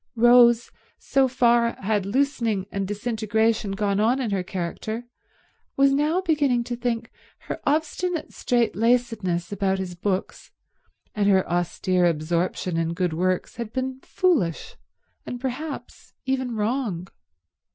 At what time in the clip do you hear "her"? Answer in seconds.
4.31-4.41, 7.41-7.59, 11.29-11.47